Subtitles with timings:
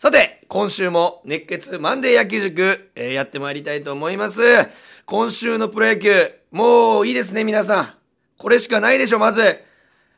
[0.00, 4.40] さて、今週も熱血マンデー野球塾、えーやってまいりたいと思います。
[5.04, 7.94] 今週のプロ野球、もういいですね、皆さん。
[8.38, 9.58] これしかないでしょ、まず。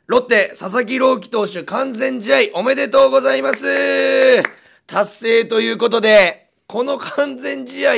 [0.06, 3.66] ロッテ、佐々木朗希投手完全試合おめでとうございます。
[4.86, 7.92] 達成ということで、この完全試合、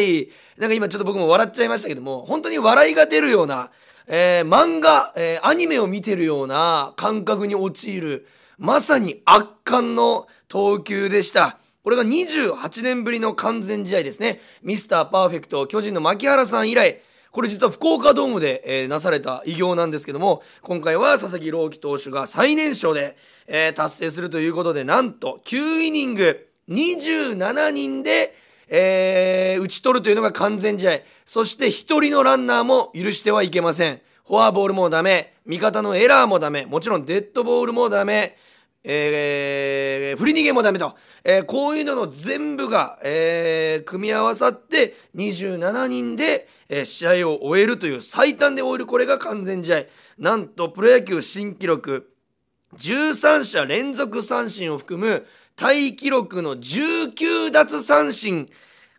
[0.57, 3.71] なんか今ちょっと僕も笑っちゃいましたけども、本当に笑いが出るような、
[4.07, 8.27] えー漫画、えーアニメを見てるような感覚に陥る、
[8.57, 11.59] まさに圧巻の投球でした。
[11.85, 14.41] これが28年ぶりの完全試合ですね。
[14.63, 28.35] ミスターパーフェクト、巨人の牧原さん以来、これ実は福岡ドームで、えーなされた偉業なんですけども、今回は佐々木朗希投手が最年少で、えー達成するということで、なんと9イニング27人で、
[28.69, 31.01] えー打ち取るというのが完全試合。
[31.27, 34.01] そして一人のランナーも許してはいけません。
[34.27, 38.39] フォアボールもダメ、味方のエラーもダメ、もちろんデッドボールもダメ、
[38.85, 49.83] えー振り逃げもダメと、えーこういうのの全部が、えー組み合わさって27人で、えー試合を終えるという最短で終えるこれが完全試合。
[50.19, 52.13] なんとプロ野球新記録
[52.77, 55.27] 13者連続三振を含む
[55.57, 58.49] タイ記録の19奪三振。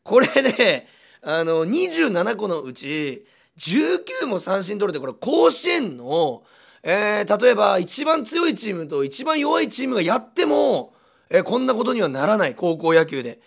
[0.04, 0.88] これね
[1.22, 3.26] あの27個のうち
[3.58, 6.44] 19も三振取るってこれ甲子園の、
[6.88, 10.94] えー例えば一番強いチームと一番弱いチームがやっても、
[11.32, 13.42] えーこんなことにはならない高校野球で。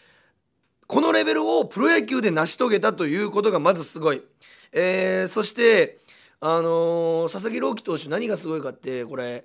[0.89, 4.23] このレベルをプロ野球で成し遂げたということがまずすごい。
[4.73, 5.99] えーそして、
[6.41, 9.45] あのー佐々木朗希投手何がすごいかってこれ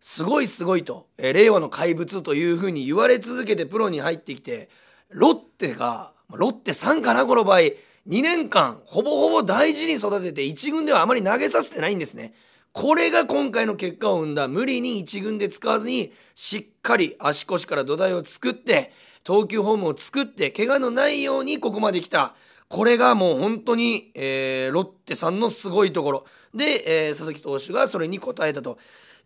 [0.00, 4.68] すごいすごいと、えー令和の怪物というふうに言われ続けてプロに入ってきて
[5.08, 7.74] ロッテがロッテ3かなこの場合2
[8.06, 12.34] 年間ほぼほぼ大事に育てて1軍ではあまり投げさせてないんですね。
[12.72, 18.92] これが今回の結果を生んだ無理に一軍で使わずにしっかり足腰から土台を作って
[19.24, 22.34] 投球フォームを作って怪我のないようにここまで来た。
[22.68, 26.24] これがもう本当に、えーロッテさんのすごいところ。
[26.54, 28.78] で、えー佐々木投手がそれに応えたと。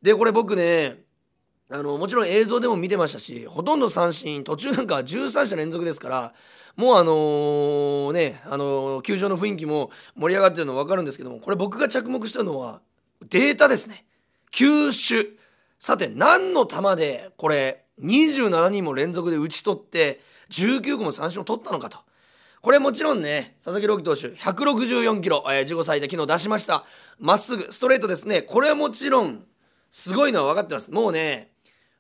[0.03, 0.99] でこれ僕ね
[1.71, 6.35] あのもちろん映像でも見てましたしほとんど三振途中なんかは13者連続ですから
[6.77, 12.81] もうあのね、あのー球場の雰囲気も盛り上がってるの分かるんですけどもこれ僕が着目したのは
[13.23, 14.05] データですね。
[14.51, 15.25] 球種
[15.79, 21.99] さて何の球でこれ27人も連続で打ち取って19個も三振を取ったのかと。
[22.63, 26.85] これもちろんね佐々木朗希投手164キロ、えー自己最多昨日出しました。
[27.19, 28.43] まっすぐストレートですね。
[28.43, 29.45] これはもちろん
[29.91, 30.91] すごいのは分かってます。
[30.91, 31.53] もうね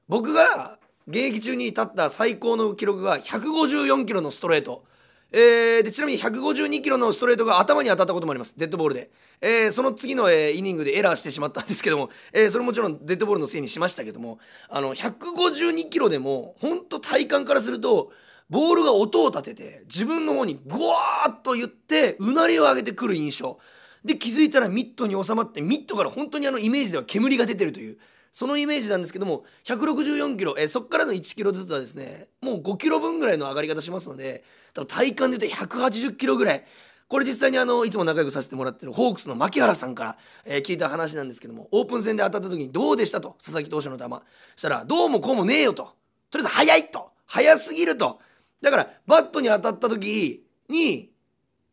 [0.09, 0.79] 僕が
[1.09, 4.85] 現役中に立った最高の記録が154キロのストレート、
[5.33, 8.55] えーでちなみに152キロのストレートが頭に当たったこともあります。
[8.57, 9.11] デッドボールで、
[9.41, 14.39] えーその次の、えーイニングでエラーしてしまったんですけども、えーそれもちろんデッドボールのせいにしましたけども
[14.69, 18.13] あの152キロでも本当体感からすると
[18.49, 23.59] ボールが音を立てて自分の方にゴワーッと言ってうなりを上げてくる印象。
[24.05, 27.99] で気づいたらミットに収まってミットから本当にあのイメージでは煙が出てるという
[28.37, 36.65] そのイメージなんですけども164キロ、えそこからの1キロずつはですねもう5キロ分ぐらいの上がり方しますので多分体感で言うと180キロぐらい。
[37.09, 44.05] これ実際にあのいつも仲良くさせてもらってるホークスの牧原さんから、えー聞いた話なんですけどもオープン戦で当たった時にどうでしたと佐々木投手の球。
[44.57, 45.95] したらどうもこうもねえよと。
[46.31, 47.11] とりあえず速いと。
[47.25, 48.21] 速すぎると。
[48.61, 51.11] だからバットに当たった時に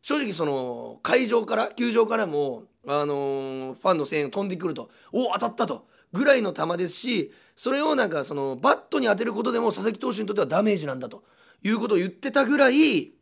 [0.00, 4.88] 正直その会場から球場からも、あのーファンの声援が飛んでくると。
[5.12, 5.88] おお当たったと。
[6.14, 11.24] ぐらいの球ですしそれをなんかそのバットに当てることでも佐々木投手にとってはダメージなんだと
[11.62, 13.12] いうことを言ってたぐらい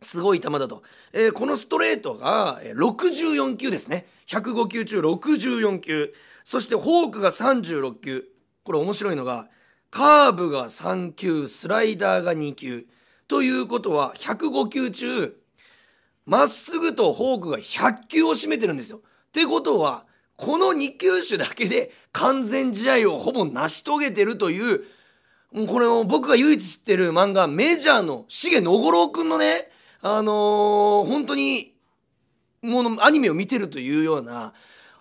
[0.00, 4.06] すごい球だと、えーこのストレートが64球ですね。
[4.28, 6.14] 105球中64球。
[6.44, 8.24] そしてフォークが36球。
[8.62, 9.48] これ面白いのが
[9.90, 12.86] カーブが3球スライダーが2球。
[13.26, 15.36] ということは105球中
[16.26, 18.98] まっすぐとフォークが100球を占めてるんですよ。
[18.98, 20.06] ってことは
[20.38, 24.84] この2球種だけで完全試合をほぼ成し遂げてるという
[25.52, 29.68] もうこれを僕が唯一知ってる漫画メジャーの重野五郎くんのね
[30.00, 31.74] あのー本当に
[32.62, 34.52] ものアニメを見てるというような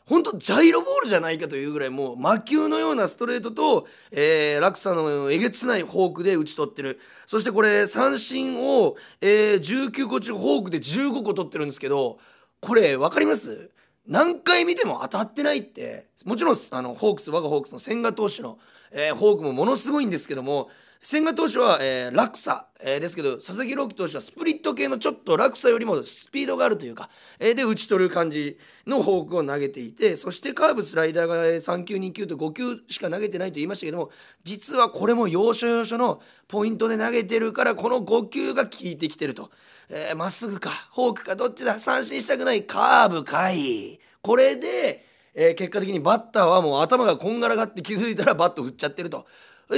[0.07, 6.99] 本当ジャイロボールじゃないかというぐらいもう魔球のようなストレートと、えー落差のえげつないフォークで打ち取ってる。
[7.25, 12.19] そしてこれ三振を、えー19個中フォークで15個取ってるんですけど
[12.61, 13.69] これ分かります？
[14.07, 16.07] 何回見ても当たってないって。
[16.25, 18.57] もちろんあのホークス我がホークスの千賀投手の、
[18.91, 20.69] えーフォークもものすごいんですけども
[21.01, 27.09] 千賀投手は、えー、落差、えー、ですけど佐々木朗希投手はスプリット系のちょっと落差よりもスピードがあるというか、
[27.39, 34.09] えー、で打ち取る感じのフォークを投げていてそしてカーブスライダーが3球2球と5球しか投げてないと言いましたけども
[34.43, 39.43] 実はこれも要所要所のポイントで投げてるからこの5球が効いてきてると
[39.89, 49.25] ま、えー、っすぐかフォークかどっちだ三振したくないカーブかいこれで、えー、結果的にバッターはもう頭がこんがらがって気づいたらバット振っちゃってると。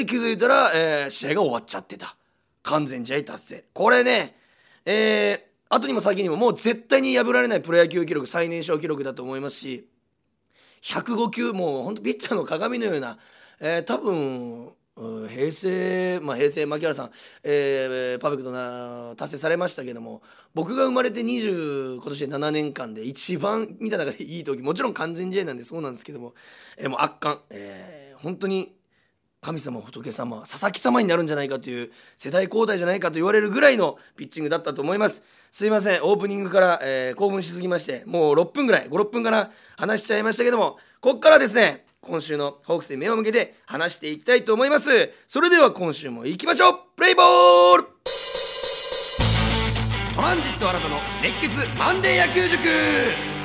[0.06, 2.15] 気づいたら、えー、試合が終わっちゃってた。
[2.63, 3.65] 完全試合達成。
[3.74, 4.39] これね
[4.86, 9.88] えー、後にも先にももう絶対に破られないプロ野球記録最年少記録だと思いますし
[10.81, 13.19] 105球もうほんとピッチャーの鏡のような、
[13.59, 14.71] えー、多分
[15.30, 17.12] 平成、まあ、平成牧原さん、
[17.44, 20.21] えー、パーフェクトな達成されましたけども
[20.53, 26.33] 僕が生まれて20今年で7年間で一番見た中でいい時もちろん完全試合なんでそうなんですけども、
[26.77, 28.75] えー、もう圧巻、えー、本当に
[29.41, 35.24] 神様仏様佐々木様になるんじゃないかという世代交代じゃないかと言われるぐらいのピッチングだったと思います。
[35.51, 45.12] すいませんオープニングから、えー、興奮しすぎましてもう6分ぐらい56分から話しちゃいましたけどもこっからですね今週のホークスに目を向けて話していきたいと思います。
[45.27, 46.74] それでは今週も行きましょう。
[46.95, 47.83] プレイボール。
[50.15, 53.38] トランジット新たの熱血マンデー野球塾。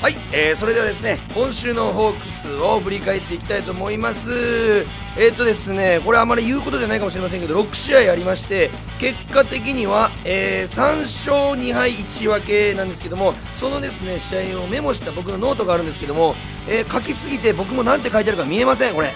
[0.00, 4.86] はい、えー、それではですね今週のホークスを振り返っていきたいと思います。
[5.18, 16.36] えっ、ー、とですねこれあまり言うことじゃないかもしれませんけど6試合ありまして結果的には、えー、3勝2敗1分けなんですけどもそのですね試合をメモした僕のノートがあるんですけども、
[16.68, 19.12] えー、書きすぎて僕も何て書いてあるか見えませんこれ。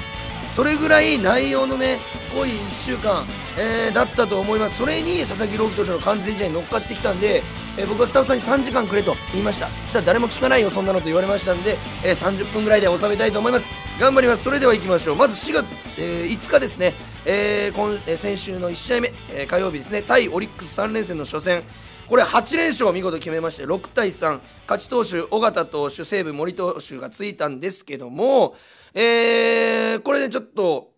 [0.50, 2.00] それぐらい内容のね
[2.34, 3.24] 濃い1週間、
[3.58, 4.78] えー、だったと思います。
[4.78, 7.42] それに佐々木朗希投手の完全試合に乗っかってきたんで
[7.78, 9.68] えー、僕はスタッフさんに3時間くれと言いました。
[9.68, 13.68] そしたら誰も聞かないよそんなのと言われましたんで、えー、30分ぐらいで収めたいと思います。
[13.98, 14.42] 頑張ります。
[14.42, 15.16] それでは行きましょう。
[15.16, 16.94] まず4月、えー、5日ですね、
[17.24, 20.02] えー今え、先週の1試合目、え、火曜日ですね。
[20.02, 21.62] 対オリックス3連戦の初戦。
[22.08, 28.54] これ8連勝を見事決めまして6対3勝ち投手尾形投手西武森投手がついたんですけども、
[28.92, 30.91] え、これでちょっと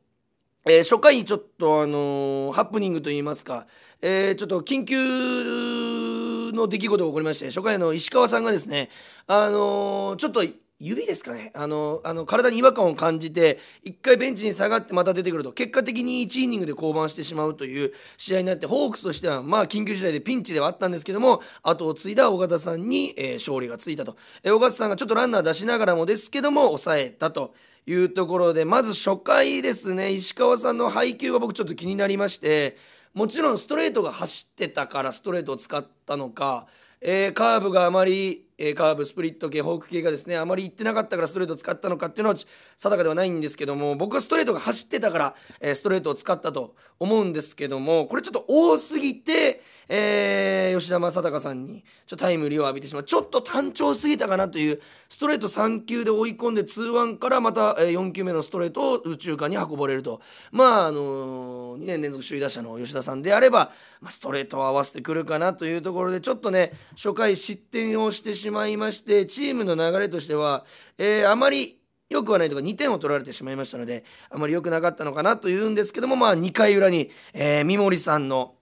[0.66, 3.66] えー、初回にちょっとあのー、ハプニングといいますか、
[4.00, 8.88] えー、ちょっと緊急の出来事が起こりまして初回の石川さんがですね
[9.26, 10.42] あのちょっと
[10.80, 27.54] 指ですかねあのあの体に違和感を感じて1回ベンチに下がってまた出てくると結果的に1イニングで降板してしまうという試合になってホークスとしてはまあ緊急事態でピンチではあったんですけども後を継いだ尾形さんに、えー、勝利がついたと、えー、尾形さんがちょっとランナー出しながらもですけども抑えたと。
[27.86, 32.76] いうところでまず初回ですね石川さんの配球が僕ちょっと気になりまして
[33.12, 36.66] もちろんストレートが走ってたからストレートを使ったのか
[37.06, 42.36] えー、カーブがあまり、えー、カーブスプリット系フォーク系がですねあまりいってなかったからストレートを使ったのかっていうのは
[42.76, 53.04] 定かではないんですけども僕はストレートが走ってたから、えー、ストレートを使ったと思うんですけどもこれちょっと多すぎて、えー、吉田正尚さんにちょタイムリーを浴びてしまう。
[53.04, 60.20] ちょっと単調すぎたかなというストレート3球で追い込んで2ワンからまた、え、4球目のストレートを宇宙間に運ばれると。
[60.52, 70.64] まああのー、2年連続首位打者の吉田さんであれば、まあ、ストレートを合わせてくるかなというところでちょっとね初回失点をしてしまうまいましてチームの流れとしては、
[70.96, 71.78] えー、あまり
[72.08, 78.54] 良くはないとか2点を取られてしまいましたのであまり良くなかったのかなというんですけどもまあ2回裏に、えー、三森さんの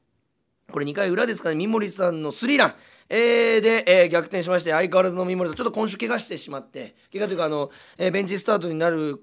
[0.70, 2.74] これ2回裏ですかね三森さんのスリーラン、
[3.08, 9.22] えー、で、えー、逆転しまして相変わらずの三森さんちょっと今週怪我してしまって怪我というかあの、えー、ベンチスタートになる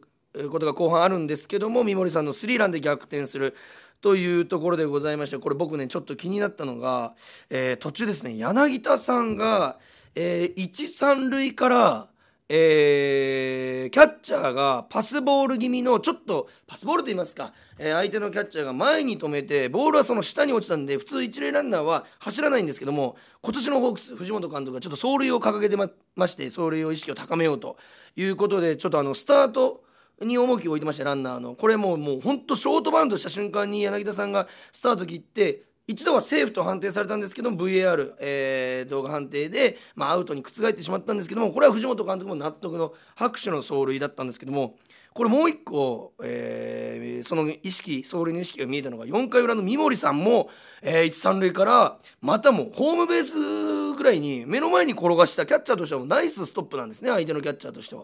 [0.51, 3.55] ことが後半あるんですけども三森さんのスリーランで逆転する
[4.01, 7.15] というところでございましてこれ僕ねちょっと気になったのが、
[7.50, 9.79] えー、途中ですね柳田さんが、
[10.16, 12.08] えー、1、3塁から、
[12.51, 27.78] えー、キャッチャーがパスボール気味のちょっとパスボールと言いますか、えー、相手のキャッチャーが前に止めてボールはその下に落ちたんで普通一塁ランナーは走らないんですけども今年のホークス藤本監督がちょっと走塁を掲げてまして走塁を意識を高めようと
[28.16, 29.84] いうことでちょっとあのスタート
[30.25, 31.56] に重きを置いてましたランナーの。
[31.56, 44.75] これもうもうほんとショートバウンドした瞬間に柳田さんがスタート切って一度はセーフと判定されたんですけど VAR、えー、動画判定で、まあ、アウトに覆ってしまったんですけどもこれは藤本監督も納得の拍手の走塁だったんですけども
[45.13, 50.51] これもう一個、えー、その意識走塁の意識が見えたのが4回裏の三森さんも、
[50.84, 58.03] えー、一三塁からまたもホームベースぐらいに目の前に転がしたキャッチャーとしてはナイスストップなんですね相手のキャッチャーとしては。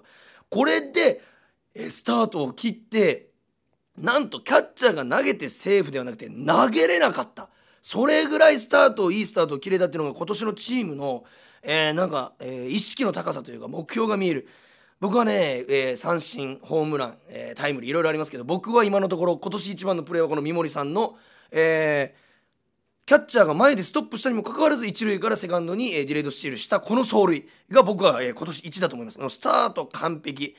[0.50, 1.22] これで
[1.90, 3.28] スタートを切って
[3.96, 7.50] なんとキャッチャーが投げてセーフではなくて投げれなかった
[7.86, 11.24] それぐらいスタートいいスタートを切れたっていうのが今年のチームの、
[11.62, 14.48] えー、なんか、えー、意識の高さというか目標が見える。
[15.00, 21.16] 僕はね、えー、三振ホームラン、えー、タイムリーいろいろありますけど僕は今のところ今年一番のプレーはこの三森さんの、
[21.52, 29.20] えー、キャッチャーが前でストップしたにもかかわらず一塁からセカンドに、えー、ディレードスチールしたこの走塁が僕は、えー、今年1だと思います。
[29.30, 30.56] スタート完璧。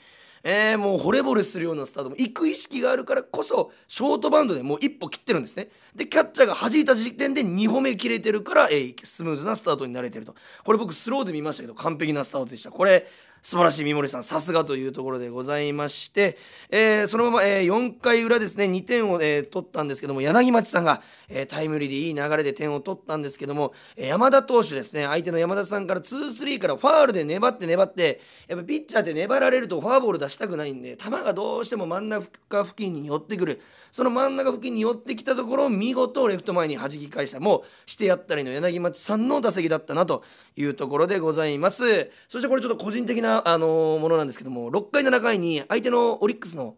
[0.49, 5.71] えー、もう惚れ惚れするようなスタートも行く意識があるからこそショートバウンドでもう一歩切ってるんですね。
[5.93, 10.37] でキャッチャーが弾いた時点で2歩目切れてるから、えー、スムーズなスタートになれてると。
[10.63, 12.71] これ僕スローで見ましたけど完璧なスタートでした。
[12.71, 13.09] これ
[13.43, 16.37] 素晴らしい三森さんさすがというところでございまして、
[16.71, 33.61] えー、そのまま、えー、4回裏ですね2点を、えー、取ったんですけども柳町さんが、えー、タイムリーでいい流れで点を取ったんですけども、えー、山田投手ですね相手の山田さんから2-3からファールで粘って粘ってやっぱピッチャーって粘られるとフォアボール出したくないんで球がどうしても真ん中付近に寄ってくる。
[33.97, 40.23] その真ん中付近に寄ってきたところを見事レフト前に弾き返したもうしてやったりの柳町さんの打席だったなと
[40.55, 42.11] いうところでございます。
[42.29, 46.77] そしてこれちょっと個人的なあの、ものなんですけども6回7回に相手のオリックスの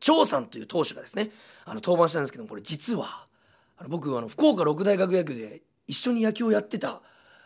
[0.00, 1.30] 張さんという投手がですね
[1.64, 3.26] あの登板したんですけどもこれ実は
[3.76, 7.00] あの僕あの福岡六大学野球で一緒に野球をやってた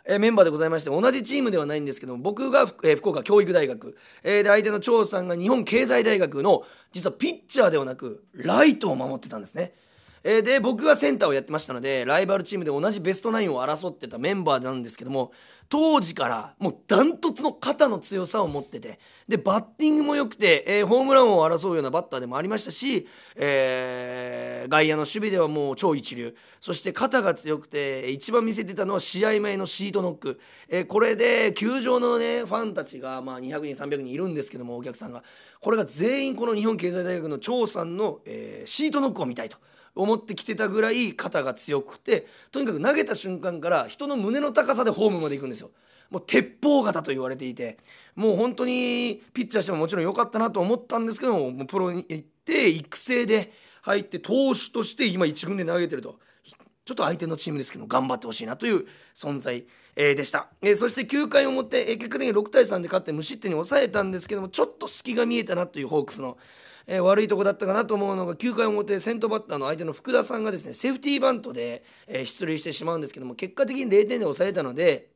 [0.09, 9.75] えメンバーでございまして同じチームではないんですけども僕が、え福岡教育大学、えで相手の張さんが日本経済大学の実はピッチャーではなくライトを守ってたんですね。
[10.23, 15.33] え、で僕がセンターをやってましたのでライバルチームで同じベストナインを争ってたメンバーなんですけども
[15.69, 18.99] 当時からもうダントツの肩の強さを持ってて。
[19.29, 26.37] でバッティングも良くて、えー、ホームランを争うようなバッターでもありましたし、えー、外野の守備ではもう超一流。
[26.61, 35.25] そして肩が強くて一番見せてたのは試合前のシートノック、えー、これで球場のねファンたちが、まあ、200人300人いるんですけどもお客さんが。
[35.61, 39.57] これが全員この日本経済大学の張さんの、えー、シートノックを見たいと。
[39.97, 45.71] 思ってきてたぐらい肩が強くてとにかく投げた瞬間から人の胸の高さでホームまで行くんですよ。
[46.11, 47.79] もう鉄砲型と言われていて
[48.15, 56.21] もう本当にピッチャーしてももちろん良かったなと思ったんですけどもプロに行って育成で入って投手として今1軍で投げてると。
[56.87, 66.39] ちょっと相手のチームですけど頑張ってほしいなという存在、え、でした、えー、そして9回表、え、結果的に6対3で勝って無失点に抑えたんですけどもちょっと隙が見えたなというホークスの
[66.87, 75.11] えー、悪いとこだったかなと思うのが9回表先頭バッターの相手の福田さんがですねセーフティーバントで、えー、出塁してしまうんですけども結果的に0点で抑えたので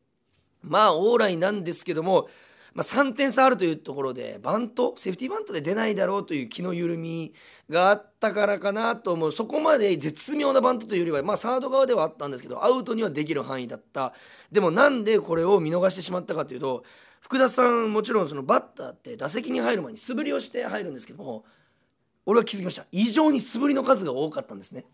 [0.62, 2.29] まあ往来なんですけども、
[2.75, 7.33] まあ、3点差あるというところでバントセーフティーバントで出ないだろうという気の緩み
[7.69, 9.33] があったからかなと思う。
[9.33, 14.12] そこまで絶妙なバントというよりは、まあ、サード側ではあったんですけどアウトにはできる範囲だった。
[14.53, 16.85] でもなんでこれを見逃してしまったかというと
[17.21, 21.45] 福田さんもちろんそのバッターって打席に入る前に素振りをして入るんですけども
[22.27, 22.87] 俺は気づきました。
[22.93, 24.85] 異常に素振りの数が多かったんですね。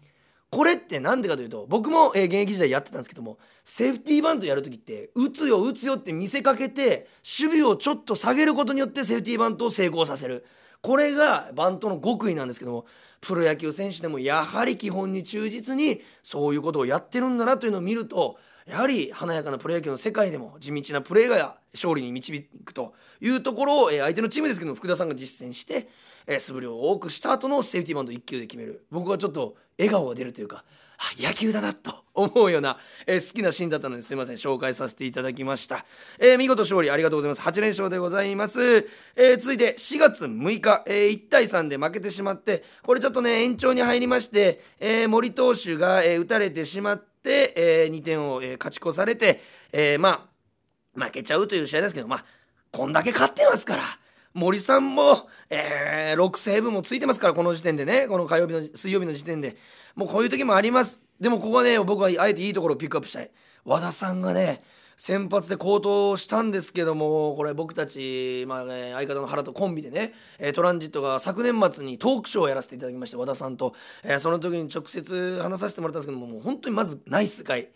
[0.51, 10.47] これって何でかというと僕も、え現役時代やってたんですけどもセーフティーバントやる時って打つよ打つよって見せかけて守備をちょっと下げることによってセーフティーバントを成功させる。
[10.83, 12.87] これがバントの極意なんですけども
[13.21, 25.89] プロ野球選手でもやはり基本に忠実にそういうことをやってるんだなというのを見るとやはり華やかなプロ野球の世界でも地道なプレーが勝利に導くというところを、え相手のチームですけども福田さんが実践して
[26.39, 28.87] 素振りを多くした後のセーフティーバント1球で決める。
[28.91, 30.65] 僕はちょっと笑顔が出るというか
[31.19, 35.85] 野球だなと思うような、えー、好きなシーンだったのですいません紹介させていただきました、
[36.19, 37.43] えー、見事勝利ありがとうございます。
[37.43, 38.63] 8連勝でございます、
[39.15, 49.41] えー、続いて4月6日、え、1対3で負けてしまってこれちょっとね延長に入りまして、え、森投手が、え、打たれてしまって、え、2点を、え、勝ち越されて、
[49.73, 50.37] え、まあ
[50.99, 52.25] 負けちゃうという試合ですけどまあ
[52.73, 53.83] こんだけ勝ってますから
[54.37, 58.07] 森さんも、えー、6セーブもついてますからこの時点でね。
[58.07, 59.57] この火曜日の水曜日の時点で。
[59.95, 61.01] もうこういう時もあります。
[61.19, 63.31] でもここはね僕はあえていいところをピックアップしたい。
[63.65, 64.63] 和田さんがね
[64.99, 70.13] 先発で好投したんですけどもこれ僕たち、まあね、相方の原とコンビでね
[70.53, 77.69] トランジットが昨年末にトークショーをやらせていただきまして和田さんと、えー、その時に直接話させてもらったんですけどももう本当にまずナイスガイ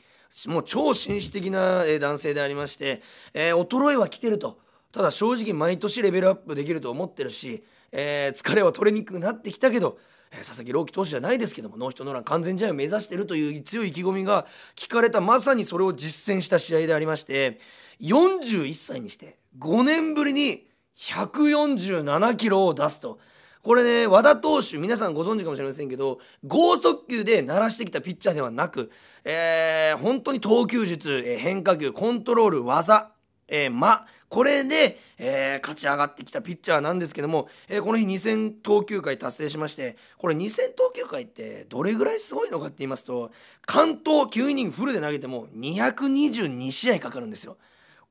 [0.46, 3.02] もう超紳士的な男性でありまして、
[3.32, 4.58] えー、衰えは来てると。
[4.92, 9.98] ただ正直毎年レベルアップできると思ってるし、えー、疲れは取れにくくなってきたけど、
[10.32, 17.58] えー、佐々木朗希投手じゃないですけどもノーヒットノーラン完全試合を目指してるという強い意気込みが聞かれたまさにそれを実践した試合でありまして
[18.00, 20.66] 41歳にして5年ぶりに
[20.96, 23.18] 147キロを出すと。
[23.62, 28.90] これね和田投手皆さんご存知かもしれませんけど剛速球で鳴らしてきたピッチャーではなく、
[29.22, 33.12] えー、本当に投球術、変化球コントロール技、
[33.50, 43.32] えー、間これで、えー、勝ち上がってきたピッチャーなんですけども、えー、この日2000投球回達成しましてこれ2000投球回ってどれぐらいすごいのかって言いますと
[43.66, 47.58] 関東9イニングフルで投げても222試合かかるんですよ。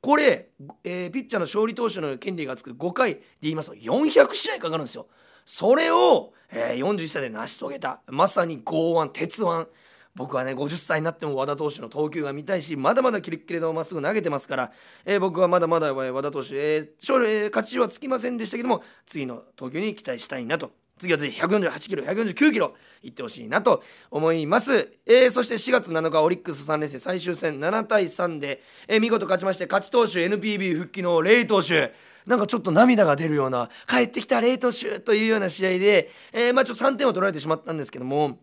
[0.02, 0.50] これ、
[0.84, 5.08] えーピッチャーの勝利投手の権利がつく5回で言いますと400試合かかるんですよ。
[5.46, 9.68] それを、えー41歳で成し遂げたまさに剛腕鉄腕
[10.16, 14.72] 僕はね50歳になっても和田投手の投球が見たいしまだまだキレッキレのまっすぐ投げてますから、
[15.06, 20.72] えー僕はまだまだ和田投手、えー勝利勝ちはつきませんでしたけども次の投球に期待したいなと。
[20.98, 22.74] 次はぜひ148キロ149キロ
[23.04, 31.94] いってほしいなと思います、えーそして4月7日オリックス3連戦最終戦7対3で、えー見事勝ちまして勝ち投手 NPB 復帰のレイ投手。
[32.26, 38.38] なんかちょっと涙が出るような帰ってきたレイ投手というような試合で、えーまあちょっと3点を取られてしまったんですけども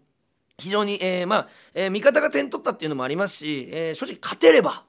[0.59, 4.85] 非常に、えーまあ、えー味方が点取ったっていうのもありますし、えー正直勝てれば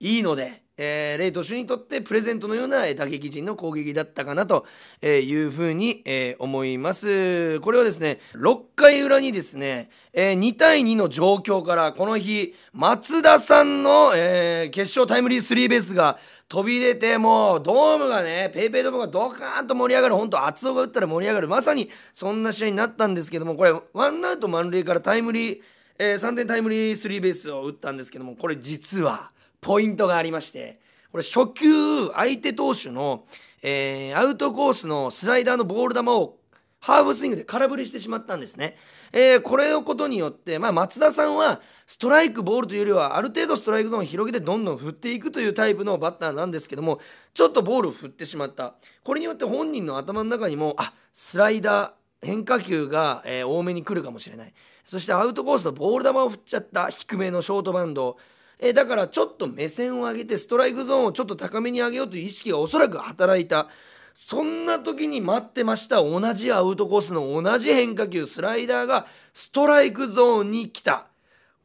[0.00, 4.66] いいので、えーレイ投手にとってプレゼントのような打撃陣の攻撃だったかなと
[5.02, 7.60] いうふうに、えー思います。
[7.60, 16.18] これはですね、6回裏にですね、えー2対2の状況からこの日、松田さんの、えー決勝タイムリースリーベースが
[16.48, 25.60] 飛び出て、もうドームがね、ペイペイドームがドカーンと盛り上がる、本当厚尾が打ったら盛り上がる、まさにそんな試合になったんですけども、これ、ワンアウト満塁からタイムリー、
[25.98, 29.30] えー3点タイムリースリーベースを打ったんですけども、これ実は、
[29.66, 30.78] ポイントがありまして、
[31.10, 33.24] これ初球、相手投手の、
[33.62, 36.36] えーアウトコースのスライダーのボール球を
[36.78, 38.76] ハーフスイングで空振りしてしまったんですね。
[39.12, 47.00] えーこれのことによって、まあ、松田さんはストライクボールというよりはある程度ストライクゾーンを広げてどんどん振っていくというタイプのバッターなんですけども
[47.34, 48.74] ちょっとボールを振ってしまった。
[49.02, 54.54] これによって本人の頭の中にもあスライダー変化球が、えー多めに来るかもしれない。
[54.84, 58.16] そしてアウトコースのボール球を振っちゃった低めのショートバウンド。
[58.58, 63.68] えーだからちょっと目線を上げてストライクゾーンをちょっと高めに上げようという意識がおそらく働いた。
[64.14, 66.02] そんな時に待ってました。
[66.02, 71.08] 同じアウトコースの同じ変化球スライダーがストライクゾーンに来た。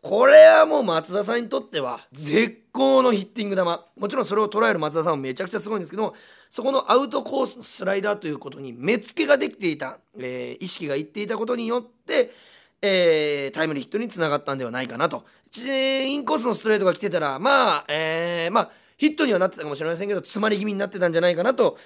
[0.01, 3.63] これはもう松田さんにとっては絶好のヒッティング球。
[3.63, 6.15] もちろんそれを捉える松田さんもめちゃくちゃすごいんですけども
[6.49, 12.31] そこのアウトコースのスライダーということに目付けができていた、えー意識がいっていたことによって、
[12.81, 15.25] えータイムリーヒットにつながったんではないかなと。
[15.55, 21.77] インコースのストレートが来てたらまあ、えーまあヒットにはなってたかもしれませんけど詰まり気味になってたんじゃないかなと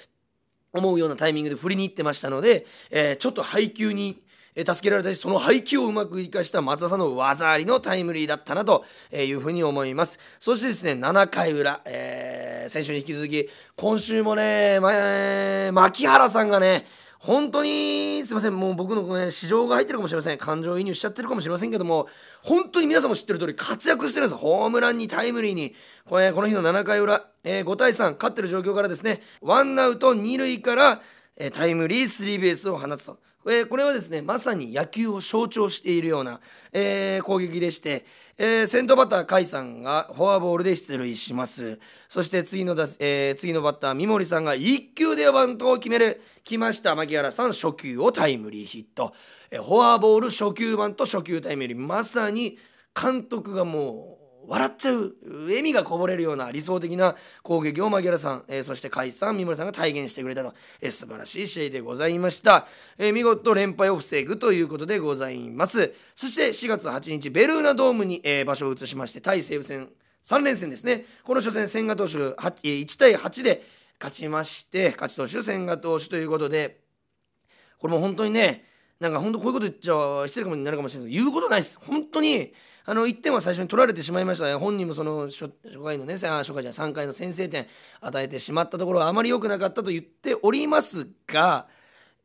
[0.73, 4.21] 思うようなタイミングで振りに行ってましたので、えーちょっと配球に、
[4.57, 10.17] 助けられたしその配球をうまく生かした松田さんの技ありのタイムリーだったなというふうに思います。
[10.39, 16.85] そしてですね7回裏、えー先週に引き続き今週もね、ま牧原さんがね
[17.25, 18.55] 本当にすいません。
[18.55, 20.37] もう僕の、ね、市場が入ってるかもしれません。
[20.37, 22.07] 感情移入しちゃってるかもしれませんけども
[22.43, 24.39] 本当に皆さんも知ってる通り活躍してるんです。
[24.39, 25.73] ホームランにタイムリーに。
[26.05, 31.01] これこの日の7回裏、えー5対3勝ってる状況からですねワンアウト2塁から、
[31.35, 33.17] えータイムリースリーベースを放つと。
[33.47, 36.39] えーこれはですねまさに野球を象徴しているような、
[36.73, 38.05] えー攻撃でして、
[38.37, 41.79] えー先頭バッター甲斐さんがフォアボールで出塁します。
[42.07, 46.21] そして次の打席えー次のバッター三森さんが1球でバントを決める。
[46.43, 49.13] 来ました牧原さん初球をタイムリーヒット、
[49.51, 51.77] えーフォアボール初球バント初球タイムリー。
[51.77, 52.57] まさに
[52.99, 54.14] 監督がもう
[54.47, 55.15] 笑っちゃう
[55.47, 69.89] 笑みがこぼれるような理想的な攻撃を牧原さん、えーそして甲斐さん三森さんが体現してくれたと、えー素晴らしい試合でございました、えー見事連敗を防ぐということでございますそして4月8日ベルーナドームに、えー場所を移しまして対西武戦
[70.23, 73.63] 3連戦ですねこの初戦千賀投手1対8で
[73.99, 76.79] 勝ちまして勝ち投手千賀投手ということで
[77.77, 78.65] これも本当にね
[78.99, 82.53] なんか本当こういうこと言っちゃ失礼になるかもしれないけど言うことないです本当に
[82.87, 84.55] あの1点は最初に取られてしまいましたね。
[84.55, 87.65] 本人もその初初回のねあ初回じゃ3回の先制点
[88.01, 91.67] 与えてしまったところはあまり良くなかったと言っておりますが、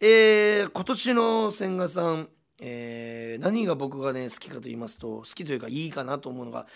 [0.01, 2.29] えー今年の千賀さん、
[2.61, 6.66] えー何が僕がね好きかと言いますと好きというかいいかなと思うのが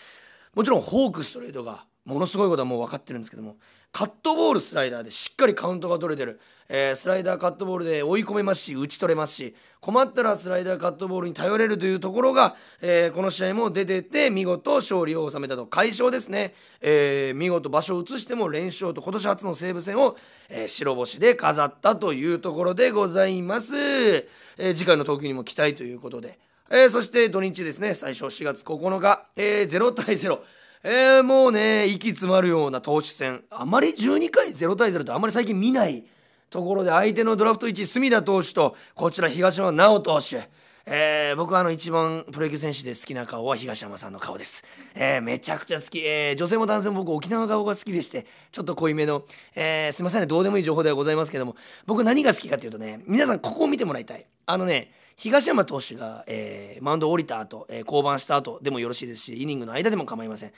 [0.54, 3.56] もちろんフォークストレートがものすごいことはもう分かってるんですけども
[3.94, 15.66] カットボールスライダーでしっかりカウントが取れてる、えースライダーカットボールで追い込めますし打ち取れますし困ったらスライダーカットボールに頼れるというところが、えーこの試合も出てて見事勝利を収めたと。
[15.66, 20.16] 快勝ですね、えー見事場所を移しても連勝と今年初の西武戦を、
[20.48, 24.26] え白星で飾ったというところでございます、え
[24.74, 26.40] 次回の投球にも期待ということで。
[26.68, 27.94] えそして土日ですね。
[27.94, 30.40] 最初4月9日、えー0対0
[30.86, 33.42] えーもうね息詰まるような投手戦。
[33.48, 36.04] あまり12回0対0ってあまり最近見ない
[36.50, 40.42] ところで相手のドラフト1隅田投手とこちら東山直投手。
[40.86, 44.62] えー僕はあの一番プロ野球選手で好きな顔は東山さんの顔です、
[44.94, 49.22] えーめちゃくちゃ好き、えー女性も男性も僕沖縄顔が好きでしてちょっと濃いめの、
[49.54, 54.26] えすいませんねどうでもいい情報ではございますけども僕何が好きかっていうとね皆さんここを見てもらいたい。
[54.44, 60.52] あのね東山投手が、えーマウンド降りた後、えー降板した後でもよろしいですしイニングの間でも構いません。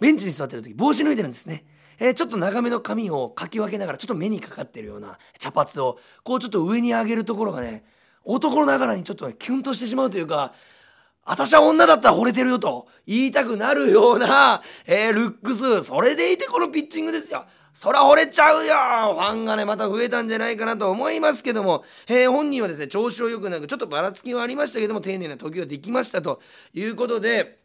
[0.00, 1.64] ベンチに座ってる時帽子脱いでるんですね。
[1.98, 7.84] えー、ちょっと長めの髪をかき分けながらちょっと目にかかってるような茶髪をこうちょっと上に上げるところがね
[8.24, 10.52] 男ながらにちょっと、ね、キュンとしてしまうというか
[11.24, 15.82] 私は女だったら惚れてるよと言いたくなるような、えー、ルックス。
[15.82, 17.46] それでいてこのピッチングですよ。
[17.76, 18.74] そら惚れちゃうよ。
[19.16, 26.40] ファンがね、また増えたんじゃないかなと思いますけども、えー、本人はですね、調子を良くなく、ちょっとばらつきはありましたけども、丁寧な時ができましたと
[26.72, 27.58] いうことで、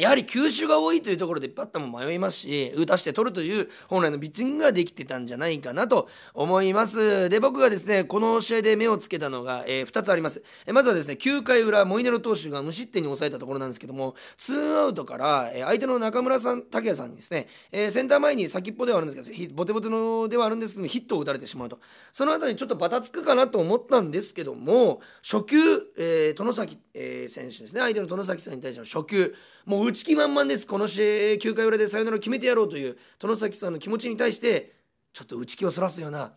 [0.00, 7.28] やはり球種が多いというところでバッターも迷いますし打たして取るという本来のピッチングができてたんじゃないかなと思います。
[7.28, 21.78] で僕がですねこの試合で目をつけたのが、えー、2つあります、え、まずはですね9回裏モイネロ投手が無失点に抑えたところなんですけどもツーアウトから、えー、相手の中村さん武也さんにですね、えー、センター前に先っぽではあるんですけどボテボテのではあるんですけどもヒットを打たれてしまうと。
[22.12, 25.56] その後にちょっとバタつくかなと思ったんですけども初球、
[25.96, 27.80] えー、殿崎、えー、選手ですね。
[27.80, 29.34] 相手の殿崎さんに対しての初球。
[29.70, 30.66] もう打ち気満々です。
[30.66, 31.04] この試合
[31.34, 34.72] 9回裏でサヨナラ決めてやろうという殿崎さんの気持ちに対して
[35.12, 36.32] ちょっと打ち気をそらすような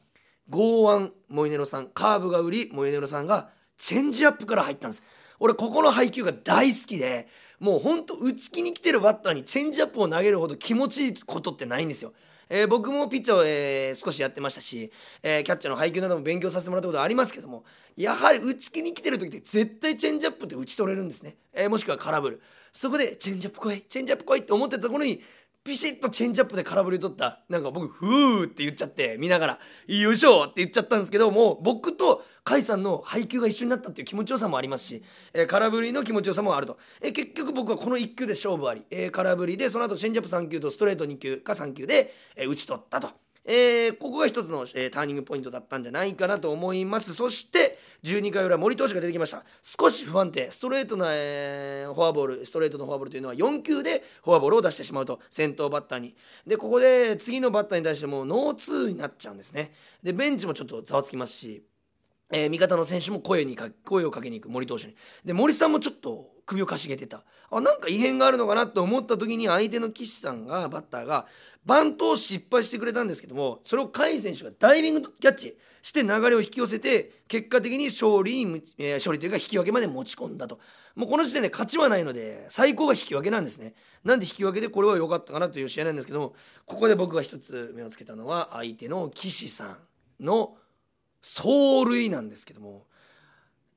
[0.47, 5.03] 剛腕モイネロさんカーブが売りモイネロさんがチェンジアップから入ったんです。
[5.39, 7.27] 俺ここの配球が大好きで
[7.59, 12.13] もうほんと打ち気に来てるバッターにチェンジアップを投げるほど気持ちいいことってないんですよ。
[12.49, 14.91] えー、僕もピッチャーを、えー、少しやってましたし、
[15.23, 17.63] えー、キャッチャーの配球なども勉強させてもらったことありますけども
[17.95, 22.41] やはり打ち気に来てる時って絶対チェンジアップって打ち取れるんですね、えもしくは空振る。
[22.71, 25.21] そこでチェンジアップ来いチェンジアップ来いって思ってたところに
[25.63, 27.39] ピシッとチェンジアップで空振り取った。
[27.47, 35.03] なんか僕「ふー」って言っちゃって見ながら「よいしょ」って言っちゃったんですけども僕と甲斐さんの配球が一緒になったっていう気持ちよさもありますし、
[35.33, 43.22] えー、空振りの気持ちよさもあると、えー、結局僕はこの1球で勝負あり、えー、空振りでその後チェンジアップ3球とストレート2球か3球で、えー、打ち取ったと。
[43.45, 47.13] えー、ここが一つの、えー、ターニングポイントだったんじゃないかなと思います。
[47.13, 49.43] そして12回裏森投手が出てきました。
[49.61, 56.15] 少し不安定ストレートな、えー、フォアボールストレートのフォアボールというのは4球でフォアボールを出してしまうと先頭バッターに。
[56.47, 59.73] でここで次のバッターに対してもノーツーになっちゃうんですね。
[60.01, 61.63] でベンチもちょっとざわつきますし
[62.33, 64.95] えー、味方の選手も声にか声をかけに行く森投手に。
[65.23, 67.23] で森さんもちょっと首をかしげてた。
[67.49, 71.27] あなんか異変があるのかなと思った時に相手の岸さんがバッターが
[71.65, 80.59] バントを失敗してくれたんですけどもそれを甲斐選手がダイビングキャッチして流れを引き寄せて結果的に勝利に、えー、勝利というか引き分けまで持ち込んだと。
[80.95, 83.73] もうこの時点で勝ちはないので最高が引き分けなんですね。
[84.03, 86.33] なんで引き分けでこれは良かったかなという試合なんですけども
[86.65, 89.77] ここで僕が一つ目をつけたのは相手の岸さん
[90.23, 90.55] の
[91.21, 92.85] 走塁なんですけども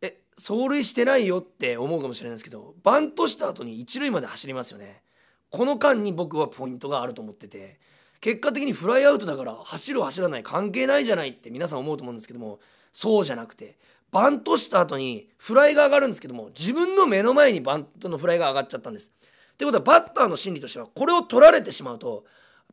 [0.06, 5.02] え走塁してないよって思うかもしれないですけどバントした後に一塁まで走りますよね
[5.50, 7.78] この間に僕はポイントがあると思ってて
[8.20, 12.58] 結果的にフライアウトだから走る走らない関係ないじゃないって皆さん思うと思うんですけども
[12.92, 13.78] そうじゃなくて
[14.10, 19.12] バントした後にフライが上がるんですけども自分の目の前にバントのフライが上がっちゃったんです。
[19.52, 22.24] ってことはバッターの心理としてはこれを取られてしまうと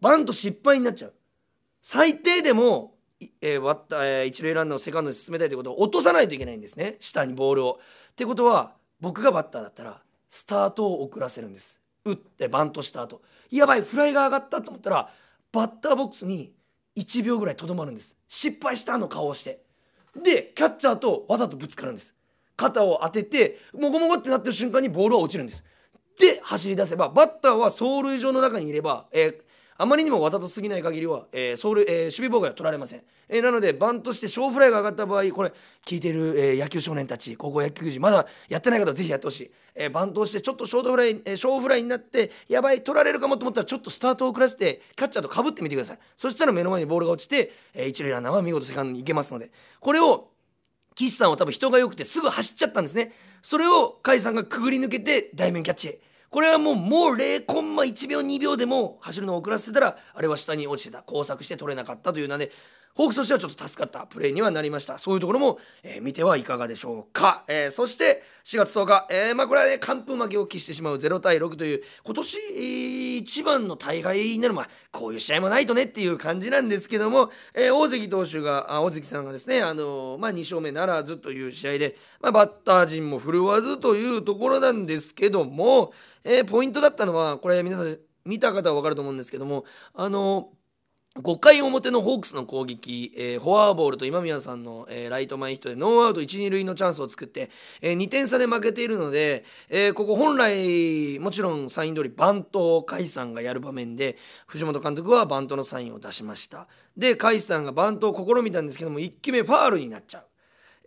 [0.01, 1.13] バント失敗になっちゃう。
[1.81, 2.95] 最低でも
[3.41, 6.97] えー、一塁ランナーをセカンドに進めたいということを落とさないといけないんですね。
[6.99, 7.79] 下にボールを。
[8.11, 11.79] ってことは僕がバッターだったらスタートを遅らせるんです。
[12.05, 13.21] 打ってバントした後。
[13.51, 15.09] やばいフライが上がったと思ったら
[15.51, 16.53] バッターボックスに
[16.95, 18.17] 1秒ぐらいとどまるんです。
[18.27, 19.61] 失敗したの顔をして。
[20.15, 22.15] でキャッチャーとわざとぶつかるんです。
[22.55, 25.63] 肩を当ててもごもごってなってる瞬間にボールは落ちるんです。
[26.19, 29.35] で走り出せばバッターは走塁場の中にいれば、えー、
[29.77, 35.53] あまりにもわざとすぎない限りは、えー走塁えー、守備妨害は取られません、えー、なのでバントして小フライが上がった場合これ
[35.85, 45.99] 聞いてる、えー、野球少年たち高校野球児まだやってない方はぜひやってほしい、えー、バントしてちょっとショートフライ、えー、小フライになってやばい取られるかもと思ったらちょっとスタートを遅らせてキャッチャーとかぶってみてください。
[46.15, 49.51] そしたら目の前にボールが落ちて、えー、一塁ランナーは見事セカンドに行けますので。
[49.79, 50.29] これを
[50.95, 53.11] 岸さんは多分人が良くてすぐ走っちゃったんですね。
[53.41, 55.99] それを甲斐さんがくぐり抜けて大面キャッチ
[56.33, 61.03] これはもうもう0コンマ1秒2秒でも走るのを遅らせてたらあれは下に落ちてた。
[61.07, 62.51] 交錯して取れなかったというなんで
[62.95, 64.99] ホークスとしてはちょっと助かったプレーにはなりました。
[64.99, 90.62] そういうところも、えー、見てはいかがでしょうか、えー、そして4月10日、えー、まあこれはね完封負けを喫してしまう0対6という今年、一番の大会になるまあこういう試合もないとねっていう感じなんですけども、え、大関投手が大関さんがですねあの、まあ2勝目ならずという試合で、まあ、バッター陣も振るわずというところなんですけども、え、ポイントだったのはこれ皆さん見た方は分かると思うんですけどもあのー
[91.21, 106.67] 5回表のホークスの攻撃、えー、フォアボールと今宮さんの、えー、ライト前ヒットでノーアウト1、2塁のチャンスを作って、えー、2点差で負けているので、えー、ここ本来もちろんサイン通りバントを甲斐さんがやる場面で藤本監督はバントのサインを出しました。
[106.97, 110.23] で甲斐さんがバントを試みたんですけども1球目ファールになっちゃう、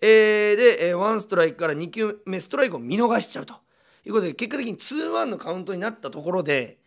[0.02, 3.54] えー、で、えー、1ストライクから2球目ストライクを見逃しちゃうと。
[4.04, 6.78] いうことで結果的に2-1のカウントになったところで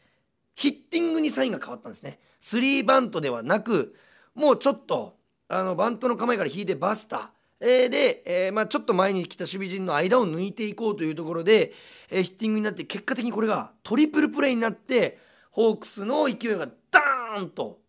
[0.59, 2.19] ヒッティングにサインが変わったんですね。
[2.41, 3.95] スリーバントではなく
[4.35, 5.15] もうちょっと
[5.47, 7.29] あのバントの構えから引いてバスター。
[7.61, 11.73] えー、で、えーまあ、ちょっと前に来た守備陣の間を抜いていこうというところで、
[12.09, 15.17] えー、ヒッティングになって結果的にこれがトリプルプレーになって
[15.51, 17.79] ホークスの勢いがダーンと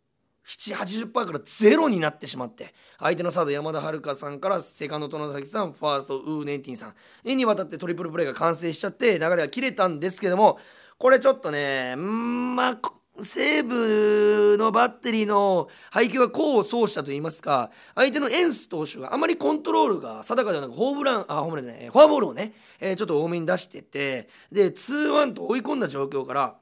[0.47, 10.59] 780%からゼロになってしまって相手のサード山田遥さんからセカンド殿崎さんファーストウーネンティンさんにわたってトリプルプレーが完成しちゃって流れが切れたんですけども
[11.01, 12.79] これちょっとねんまあ
[13.23, 26.57] 西武のバッテリーの配球が功を奏したといいますか相手のエンス投手があまりコントロールが定かではなくホームランあホームランじゃないフォアボールをね、えー、ちょっと多めに出しててで2-1と追い込んだ状況から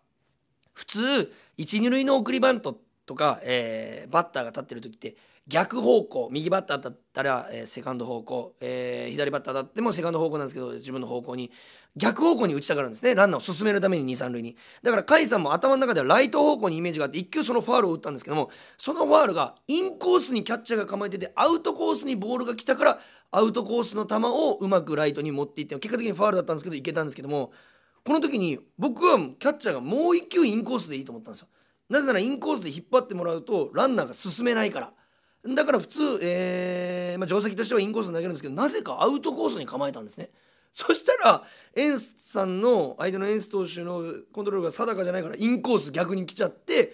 [0.73, 5.17] 普通12塁の送りバントとか、えー、バッターが立ってる時って
[5.49, 11.51] 逆方向右バッターだったら、えー、セカンド方向、えー、左バッターだってもセカンド方向なんですけど自分の方向に
[11.97, 13.15] 逆方向に打ちたがるんですね。
[13.15, 14.57] ランナーを進めるために23塁に。
[14.83, 22.99] だから甲斐さんも頭の中ではライト方向にイメージがあって1球そのファールを打ったんですけどもそのファールがインコースにキャッチャーが構えててアウトコースにボールが来たから
[23.31, 27.53] アウトコースの球をうまくライトに持っていって結果的にファールだったんですけどいけたんですけども
[28.05, 31.49] この時に僕はキャッチャーがもう1球インコースでいいと思ったんですよ。
[31.89, 34.93] なぜならインコースで引っ張ってもらうとランナーが進めないから。
[35.47, 40.31] だから普通、えーまあ、定石としてはインコースに投げるんですけどなぜかアウトコースに構えたんですね
[40.73, 46.93] そしたらエンスさんの相手のエンス投手のコントロールが定かじゃないからインコース逆に来ちゃって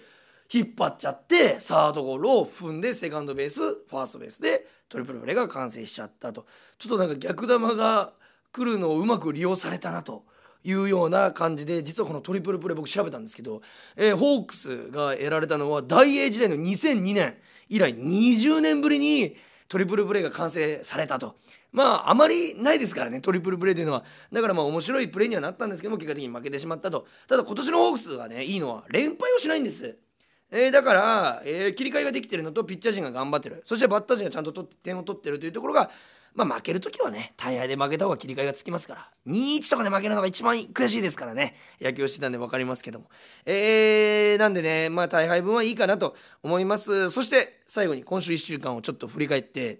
[0.51, 6.45] 引っ張っちゃってサードゴロを踏んでセカンドベースファーストベースでトリプルプレーが完成しちゃったと
[6.77, 8.13] ちょっとなんか逆球が
[8.51, 10.23] 来るのをうまく利用されたなと。
[10.67, 13.61] いうような感じで実はこのトリプルプレー僕調べたんですけど、
[13.95, 17.37] えー、ホークスが得られたのは大英時代の2002年
[17.69, 19.35] 以来20年ぶりに
[19.67, 21.35] トリプルプレーが完成されたと。
[21.71, 24.03] まああまりないですからねトリプルプレーというのは。
[24.31, 27.07] だからまあ面白いプレーにはなったんですけども結果的に負けてしまったと。
[27.27, 29.97] ただ今年のホークスはねいいのは連敗をしないんです。
[30.51, 33.61] えー、だから、えー、切り替えができてるのとピッチャー陣が頑張ってる。
[33.65, 35.89] そしてバッター陣がちゃんと取って点を取ってるというところが
[36.35, 39.09] まあ負ける時はね大敗で負けた方が切り替えがつきますから。
[39.27, 41.55] 2-1とかで負けるのが一番悔しいですからね。
[41.81, 43.05] 野球をしてたんで分かりますけども。
[43.45, 47.09] えー、なんでねまあ大敗分はいいかなと思います。
[47.09, 49.79] そして最後に今週1週間をちょっと振り返って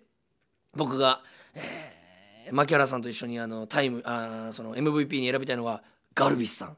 [0.73, 1.21] 僕が、
[1.53, 6.77] えー、牧原さんと一緒にあのタイムあその MVP に選びたいのはガルビスさん、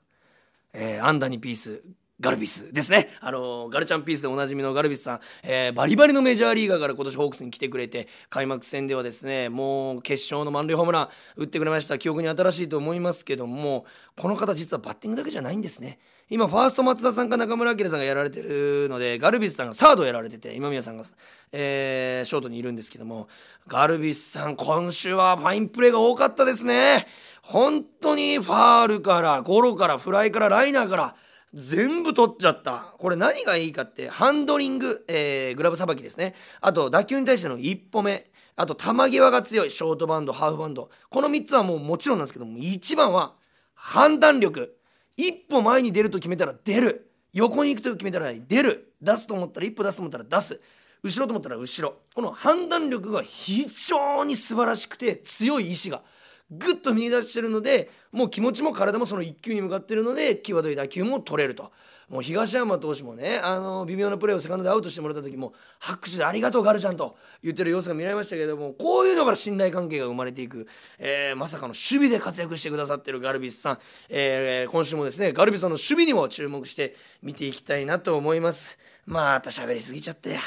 [0.74, 1.84] えー、アンダニピース。
[2.20, 3.10] ガルビスですね。
[3.20, 12.00] あのガルチャンピースでおなじみのガルビスさん、えー、バリバリのメジャーリーガーから今年ホークスに来てくれて、開幕戦ではですね、もう決勝の満塁ホームラン打ってくれました。
[12.00, 16.00] 記憶に新しいと思いますけども、この方実はバッティングだけじゃないんですね。
[16.30, 21.04] 今、ファースト松田さんか中村晃さんがやられてるので、ガルビスさんがサードやられてて、今宮さんが、
[21.52, 23.28] えー、ショートにいるんですけども、
[23.68, 27.06] ガルビスさん、今週はファインプレーが多かったですね。
[27.44, 31.16] 本当にファールから、ゴロから、フライから、ライナーから、
[31.54, 32.94] 全部取っちゃった。
[32.98, 36.36] これ何がいいかってハンドリング、えー、グラブさばきですね。
[36.62, 38.30] あと打球に対しての一歩目。
[38.56, 39.72] あと球際が強い。
[39.72, 40.90] ショートバンドハーフバンド。
[41.10, 43.36] この3つはもうもちろんなんですけども一番は
[43.74, 44.78] 判断力。
[45.16, 47.12] 一歩前に出ると決めたら出る。
[47.34, 48.94] 横に行くと決めたら出る。
[49.02, 50.62] 出すと思ったら一歩出すと思ったら出す。
[51.04, 51.96] 後ろと思ったら後ろ。
[52.14, 56.02] この判断力が非常に素晴らしくて強い意志が。
[56.50, 61.72] ぐっと見出してるのでもう気持ちも体もその1球に向かってるので際どい打球も取れると。
[62.10, 70.68] もう東山投手もねあの微妙なプレーをセカンドでアウトしてもらった時も拍手で「ありがとうガルちゃん」と言ってる様子が見られましたけれどもこういうのから信頼関係が生まれていく、
[71.00, 78.80] えー、まさかの守備で活躍してくださってるガルビスさん、えー、今週もですねガルビスさんの守備にも注目して見ていきたいなと思います。
[79.06, 80.40] また喋りすぎちゃってや。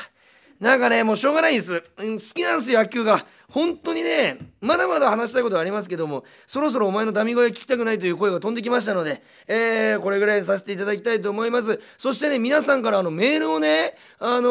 [0.61, 3.27] なんかねもうしょうがないです、うん、好きなんですよ野球が。
[3.51, 11.81] 本当にねまだまだ話したいことはありますけどもそろそろお前のダミ声聞きたくないという声が飛んできましたので、えー、これぐらいさせていただきたいと思います。
[11.99, 14.51] そしてね皆さんからあのメールをねあの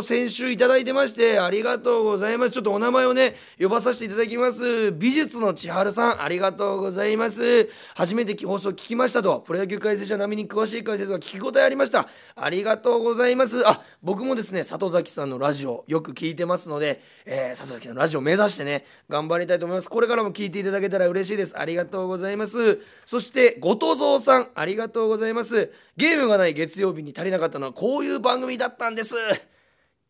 [0.00, 2.50] ー、先週いただいてましてありがとうございます。
[2.50, 4.92] ちょっとお名前をね呼ばさせていただきます。
[4.92, 7.70] 美術の千春さんありがとうございます。
[7.94, 9.40] 初めて放送聞きましたと。
[9.40, 12.08] プロ野球解説者並みに詳しい解説が聞き応えありました。
[12.36, 13.66] ありがとうございます。
[13.66, 19.90] あ僕もですね里崎さんのラジオよく聞いてますので、えー、里崎のラジオ目指してね頑張りたいと思います。
[19.90, 21.58] これからも聞いていただけたら嬉しいです。
[21.58, 22.80] ありがとうございます。
[23.04, 25.70] そして後藤蔵さんありがとうございます。
[25.98, 29.16] ゲームがない月曜日に足りなかったのはこういう番組だったんです。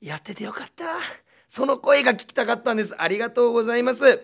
[0.00, 0.84] やっててよかった。
[1.48, 2.94] その声が聞きたかったんです。
[2.96, 4.20] ありがとうございます。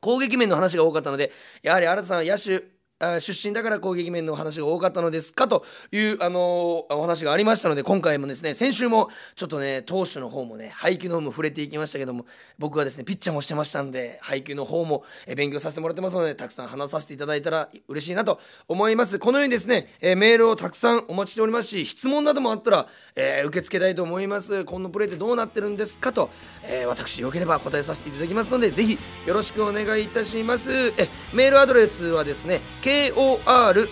[0.00, 1.32] 攻撃面の話が多かったので
[1.62, 12.26] やはり新さんは野手あ出身だから攻撃面の話が多かったのですかという、あのーお話がありましたので今回もですね先週もちょっとね投手の方もね配球の方も触れていきましたけども
[12.58, 15.04] 僕はですねピッチャーもしてましたんで配球の方も
[15.36, 19.18] 勉強させてもらってますのでたくさん話させていただいたら嬉しいなと思います。
[19.18, 24.64] このようにですね、えメールをたくさんお待ちしておりますし質問などもあったら、えー受け付けたいと思います。
[24.64, 26.30] このプレーってどうなってるんですかと、
[26.64, 30.92] え私よければ答えさせていただきますのでぜひよろしくお願いいたします。
[30.96, 33.88] えメールアドレスはですね kor.rkbr.jp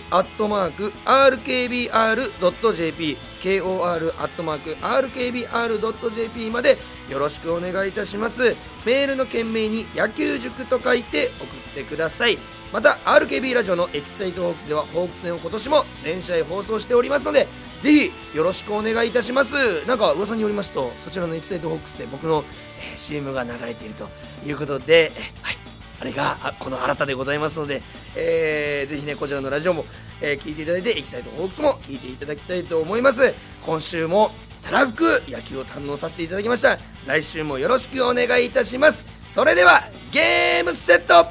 [3.43, 3.69] kor.rkbr.jp
[6.49, 6.77] まで
[7.09, 8.55] よろしくお願いいたします。
[8.85, 12.37] メールの件名に野球塾と書いて送ってください。
[12.71, 17.47] また RKB ラジオのエキサイトホークスではホークス戦を今年も全試合放送しておりますので
[17.81, 19.85] ぜひよろしくお願いいたします。
[19.85, 22.45] なんか噂によりますとそちらのエキサイトホークスで僕の、
[22.91, 24.07] えー CM が流れていると
[24.45, 25.64] いうことで、はい。
[25.99, 27.81] あれがこの新たでございますので、
[28.15, 29.85] えーぜひねこちらのラジオも、
[30.21, 33.33] えー聞いていただいてエキサイトホークスも聞いていただきたいと思います。
[33.65, 34.31] 今週も
[34.61, 36.79] たらふく野球を堪能させていただきました。
[37.05, 39.05] 来週もよろしくお願いいたします。
[39.25, 41.27] それではゲームセット